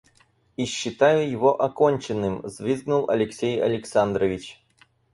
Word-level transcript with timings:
И 0.57 0.65
считаю 0.65 1.29
его 1.29 1.61
оконченным,— 1.61 2.41
взвизгнул 2.41 3.07
Алексей 3.11 3.61
Александрович. 3.63 4.59